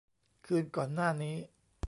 [0.45, 1.35] คืนก่อนหน้านี้